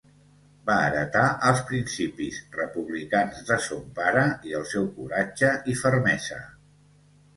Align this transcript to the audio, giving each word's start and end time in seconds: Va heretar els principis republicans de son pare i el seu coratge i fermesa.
Va 0.69 0.75
heretar 0.85 1.25
els 1.49 1.59
principis 1.71 2.39
republicans 2.57 3.43
de 3.51 3.59
son 3.69 3.85
pare 4.03 4.25
i 4.51 4.57
el 4.61 4.67
seu 4.73 4.89
coratge 4.97 5.53
i 5.75 5.81
fermesa. 5.87 6.41